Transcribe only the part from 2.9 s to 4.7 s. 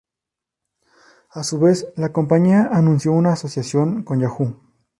una asociación con Yahoo!